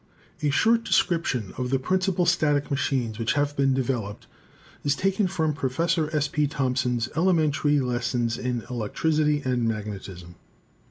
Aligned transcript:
A 0.41 0.49
short 0.49 0.83
description 0.83 1.53
of 1.59 1.69
the 1.69 1.77
principal 1.77 2.25
static 2.25 2.71
machines 2.71 3.19
which 3.19 3.33
have 3.33 3.55
been 3.55 3.75
developed 3.75 4.25
is 4.83 4.95
taken 4.95 5.27
from 5.27 5.53
Professor 5.53 6.09
S. 6.11 6.27
P. 6.27 6.47
Thompson's 6.47 7.07
'Elementary 7.15 7.79
Lessons 7.79 8.35
in 8.35 8.63
Electricity 8.67 9.43
and 9.45 9.67
Mag 9.67 9.85
netism.' 9.85 10.33